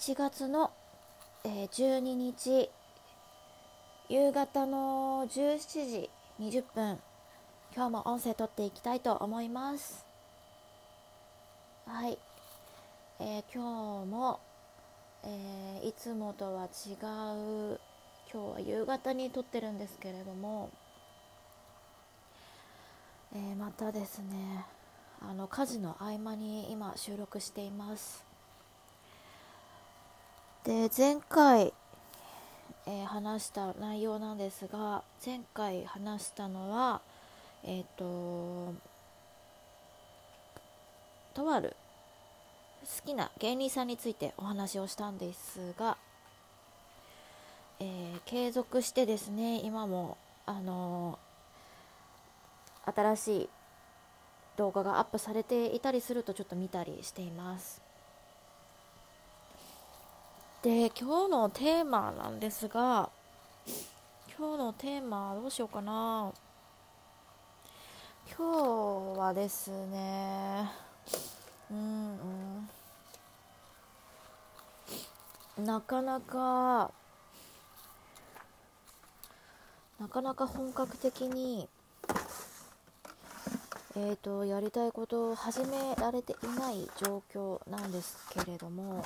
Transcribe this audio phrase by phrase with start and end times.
[0.00, 0.70] 1月の、
[1.44, 2.70] えー、12日
[4.08, 6.98] 夕方の17時20分
[7.76, 10.06] 今日も音声撮っていきたいと思います。
[11.84, 12.16] はい、
[13.18, 14.40] えー、今日も、
[15.22, 16.94] えー、いつもとは違
[17.74, 17.78] う
[18.32, 20.70] 今日は夕方に撮ってるんですけれども、
[23.34, 24.64] えー、またですね
[25.20, 28.29] あの家事の合間に今収録しています。
[30.64, 31.72] で前回、
[32.86, 37.00] えー、話した内容なんですが前回話したのは
[37.64, 38.74] えっ、ー、と
[41.32, 41.74] とある
[42.82, 45.96] 好きな芸人さんについてお話をしたんですが、
[47.78, 51.18] えー、継続してですね今もあの
[52.84, 53.48] 新しい
[54.56, 57.89] 動画がアップされていたりするとちょっと見たりしています。
[60.62, 63.08] で今日のテーマなんですが
[64.38, 66.32] 今日のテーマどうしようかな。
[68.36, 70.70] 今日はですね
[71.70, 72.18] うん、
[75.58, 76.90] うん、なかなか
[79.98, 81.68] なかなか本格的に
[83.96, 89.04] えーと、やりたいことを始められていない状況なんですけれども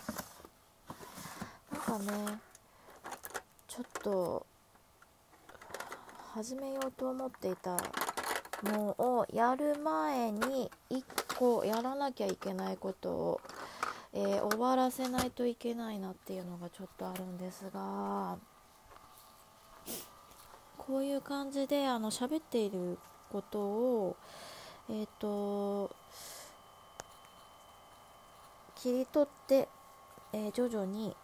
[1.84, 2.38] かね。
[3.68, 4.46] ちょっと
[6.32, 7.76] 始めようと思っていた
[8.62, 11.04] のをやる前に1
[11.36, 13.40] 個やらなきゃいけないことを、
[14.14, 18.36] えー、終わらせないといけないなっていうのがちょっとあるんですが
[20.78, 22.98] こういう感じであの喋っている
[23.30, 24.16] ことを
[24.88, 25.94] えっ、ー、と
[28.76, 29.68] 切り取って、
[30.32, 31.16] えー、徐々に、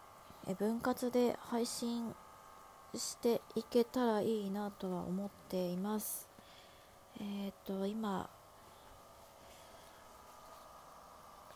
[0.57, 2.13] 分割で配信
[2.95, 6.27] していけたらいいなとは思っています。
[7.19, 8.29] えっ、ー、と今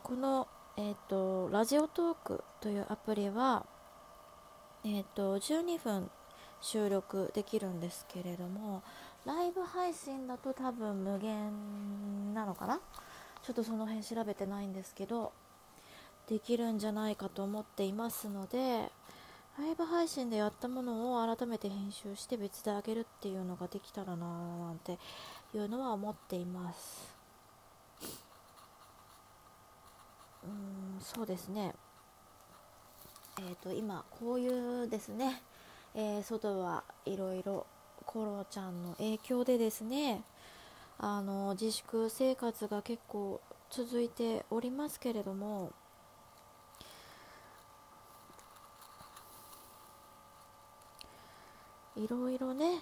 [0.02, 3.66] この、えーと、ラジオトークというアプリは、
[4.84, 6.10] えーと12分
[6.60, 8.82] 収録できるんですけれども
[9.26, 12.80] ライブ配信だと多分無限なのかな？
[13.42, 15.32] ちょっとその辺調べてないんですけど
[16.28, 18.90] できるんじゃないかと思っていますので
[19.58, 24.98] ライブ配信でやったものを改めて編集して別であげるっていうのができたらなーなんて
[25.54, 27.16] いうのは思っています。
[30.44, 31.74] うんそうですね。
[33.38, 35.42] えっ、ー、と今こういうですね、
[35.94, 37.66] えー、外はいろいろ
[38.04, 40.22] コロちゃんの影響でですね
[40.98, 45.72] あの自粛生活が結構続いておりますけれども
[51.96, 52.80] いろいろね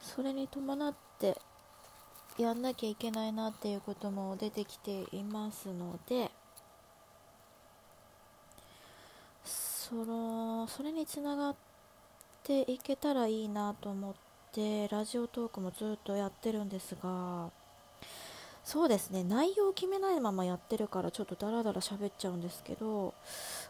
[0.00, 1.36] それに伴って
[2.38, 6.30] やんなきゃいけないなっていうことも出てきていますので
[9.44, 11.72] そのそれにつながって
[12.42, 14.14] ていけたらいいなと思っ
[14.52, 17.50] てラジオトークもずっとやってるんですが
[18.64, 19.24] そうですね。
[19.24, 23.12] 内容を決めないままやってるからちょっとダラダラ喋っちゃうんですけど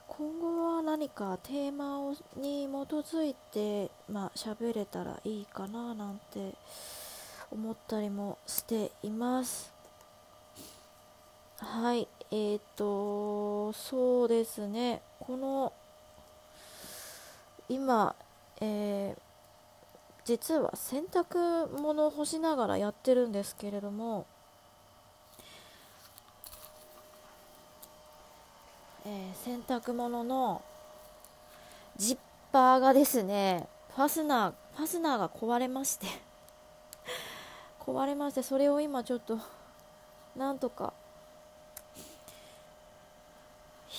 [0.06, 6.54] 今後は何かテーマをに基づいてまあ喋れたらいいかななんて
[7.50, 9.72] 思ったりもしています。
[11.58, 12.06] はい。
[12.30, 15.00] えーとそうですね。
[15.20, 15.72] この
[17.68, 18.14] 今
[18.60, 19.20] えー、
[20.24, 24.26] 実は洗濯物を干しながらやってるんですけれども、
[29.04, 30.62] えー、洗濯物の
[31.96, 32.18] ジッ
[32.52, 36.06] パーがですねファスナーファスナーが壊れまして
[37.80, 39.38] 壊れましてそれを今ちょっと
[40.36, 40.92] なんとか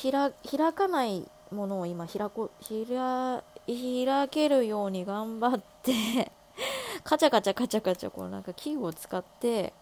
[0.01, 6.31] 開かないものを今開こ開開けるように頑張って
[7.03, 9.73] カチャカチャカチャカチャこうなんか器具を使って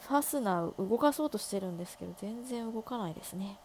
[0.00, 3.58] ファスナー動かそうとしてるんですけど全然動かないですね。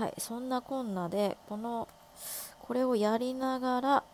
[0.00, 1.88] はいそんなこんなでこの
[2.60, 4.04] これをやりながら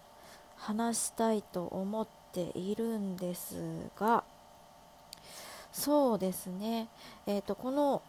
[0.57, 3.57] 話したいと思っているんです
[3.99, 4.25] が
[5.73, 6.89] そうですね。
[7.27, 8.03] えっ、ー、とこの、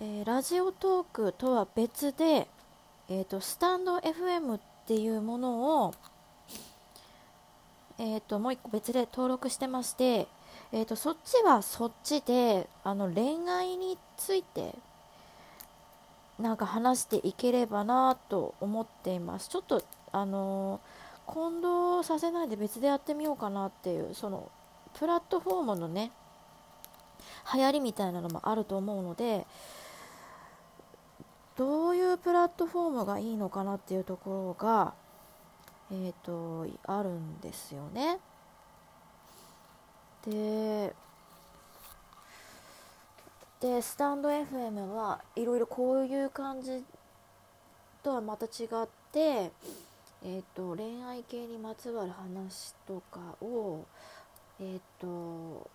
[0.00, 2.48] えー、ラジオトークとは別で
[3.08, 5.94] えーと、スタンド FM っていうものを、
[7.98, 10.26] えーと、もう一個別で登録してまして、
[10.72, 14.74] えーと、そっちはそっちであの恋愛について
[16.38, 20.80] なんか話していければなと思っていますちょっとあの
[21.24, 24.50] 混同させないで別でやってみようかなっていうその
[24.98, 26.12] プラットフォームのね
[27.54, 29.46] 流行りみたいなのもあると思うので
[31.56, 34.94] どういうプラットフォームがいいのかなっていうところが
[35.90, 38.18] えっ、ー、とあるんですよね。
[40.26, 40.94] で
[43.60, 46.84] でスタンド FM はいろいろこういう感じ
[48.02, 53.84] とはまた違って、えーと、恋愛系にまつわる話とかを、
[54.60, 55.68] えーと、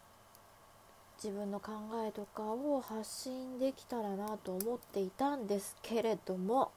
[1.23, 1.71] 自分の考
[2.07, 6.71] えとかを発信できたらなと思っていたんですけれども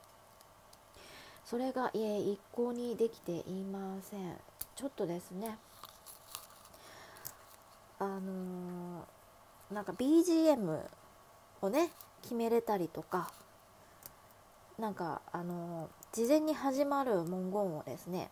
[1.45, 4.35] それが、え、一向にできていません。
[4.75, 5.59] ちょっとですね。
[7.99, 9.05] あのー、
[9.71, 10.81] なんか BGM
[11.63, 11.91] をね
[12.23, 13.33] 決めれたりとか
[14.79, 18.31] なんかあの、事前に始まる文言をですね、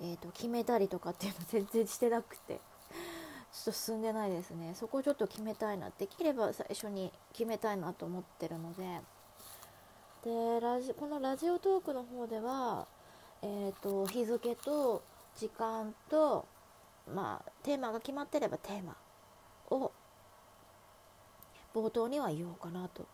[0.00, 2.60] えーと、決めたりとかっていうの全然してなくて
[3.52, 4.74] ちょっと進んでないですね。
[4.74, 9.00] そこをちょっと決めたいなできれば最初に決めたいなと思ってるので。
[10.22, 12.86] でラジこのラジオトークの方では、
[13.42, 15.02] えーと日付と
[15.34, 16.46] 時間と
[17.12, 18.96] まあテーマが決まってればテーマ
[19.70, 19.90] を
[21.74, 23.06] 冒頭には言おうかなと。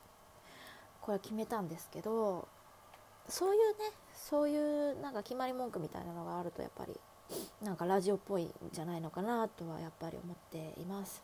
[1.00, 2.46] これ決めたんですけど
[3.28, 7.00] そういうねそういうなんか決まり文句みたいなのがあるとやっぱり
[7.62, 11.22] なんかラジオっぽいんじゃないのかなとはやっぱり思っています。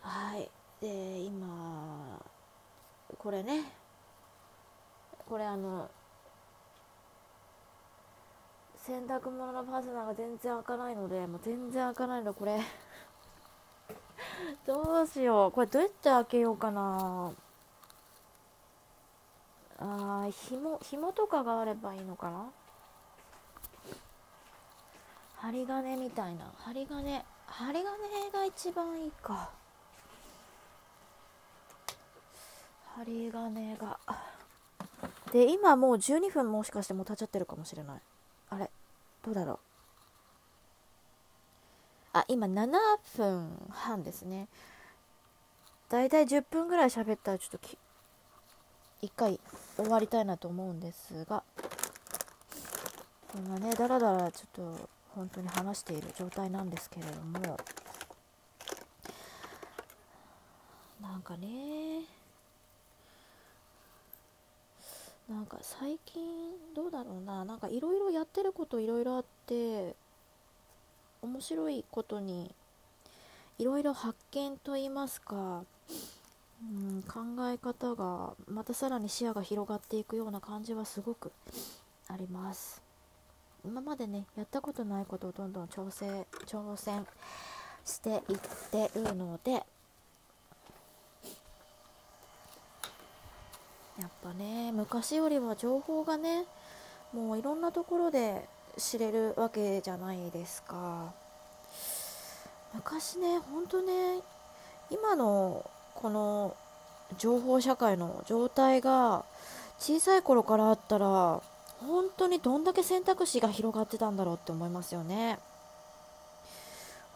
[0.00, 0.50] はい。
[0.80, 2.18] で今
[3.18, 3.72] これね
[5.28, 5.88] これあの
[8.76, 12.58] 洗濯物のファスナーが全然開かないのでもう全然開かないのこれ。
[14.66, 15.52] どうしよう。
[15.52, 17.32] これどうやって開けようかな。
[19.78, 22.46] あー紐紐とかがあればいいのかな。
[25.36, 26.44] 針金みたいな。
[26.58, 29.50] 針金針金が一番いいか。
[32.96, 33.98] 針金が。
[35.32, 38.02] で今もう12分もしかしてもう経っちゃってるかもしれない。
[38.50, 38.70] あれ？
[39.24, 39.58] どうだろう。
[42.14, 42.70] あ今7
[43.16, 44.48] 分半ですね。
[45.88, 47.68] だいたい10分ぐらい喋ったらちょっと
[49.02, 49.40] 1回
[49.76, 51.42] 終わりたいなと思うんですが。
[53.34, 57.58] 今ねだらだらちょっと本当に話している状態なんですけれども。
[61.00, 62.02] なんかね。
[65.30, 66.22] なんか最近
[66.74, 67.46] どうだろうな。
[67.46, 69.96] なんかいろいろやってることいろいろあって。
[71.22, 72.52] 面白いことに
[73.58, 75.62] いろいろ発見といいますか、
[76.60, 81.30] うん、考え方がまたさらに視野が広がっていくような感じはすごく
[82.08, 82.82] あります。
[83.64, 87.06] 今までねやったことないことをどんどん挑戦挑戦
[87.84, 88.38] していっ
[88.72, 89.60] てるのでや
[94.06, 96.44] っぱね昔よりは情報がね
[97.12, 101.12] もういろんなところで知れるわけじゃないですか。
[102.74, 104.20] 昔ねほんとね
[104.90, 106.56] 今のこの
[107.18, 109.24] 情報社会の状態が
[109.78, 111.42] 小さい頃からあったら
[111.86, 115.38] 本当にどんだけ選択肢が広がってたんだろうって思いますよね。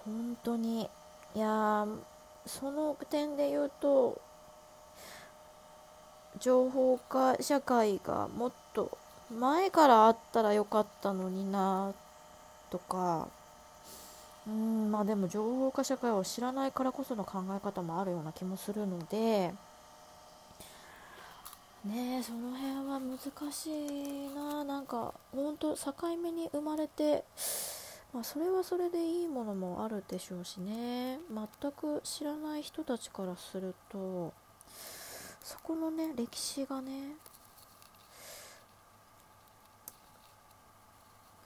[0.04, 0.90] 本当に。
[1.34, 1.86] いや
[2.46, 4.20] その点で言うと
[6.38, 8.96] 情報化社会がもっと
[9.30, 11.92] 前からあったらよかったのにな
[12.70, 13.28] とか。
[14.46, 19.52] うんまあでも情報化社会を知らないからこその考え方もあるような気もするので。
[21.84, 24.64] ねその辺は難しいな。
[24.64, 27.24] なんかほんと境目に生まれて
[28.12, 31.18] まあ、それはそれでいいものもあるでしょうしね。
[31.28, 34.32] 全く知らない人たちからすると
[35.42, 37.16] そこのね歴史がね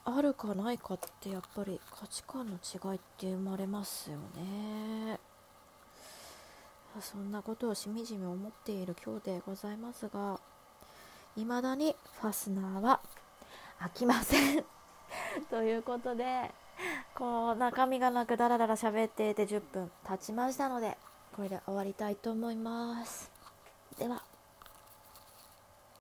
[0.03, 5.19] あるかないかってやっぱり価値観の違いって生まれますよね。
[6.99, 10.41] そんなことをしみじみ思っている今日でございますが
[11.37, 12.99] 未だにファスナーは
[13.79, 14.65] 開きません。
[15.49, 16.51] ということで
[17.15, 20.97] こう中身がなくダラダラ喋っていて10分経ちましたので
[21.35, 23.31] これで終わりたいと思います。
[23.97, 24.30] では。